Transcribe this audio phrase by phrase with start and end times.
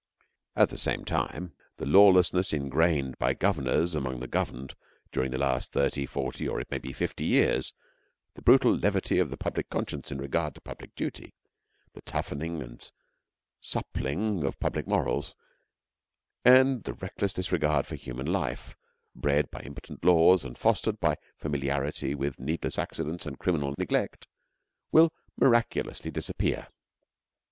[0.55, 4.73] At the same time the lawlessness ingrained by governors among the governed
[5.11, 7.71] during the last thirty, forty, or it may be fifty years;
[8.33, 11.35] the brutal levity of the public conscience in regard to public duty;
[11.93, 12.91] the toughening and
[13.59, 15.35] suppling of public morals,
[16.43, 18.75] and the reckless disregard for human life,
[19.15, 24.25] bred by impotent laws and fostered by familiarity with needless accidents and criminal neglect,
[24.91, 26.69] will miraculously disappear.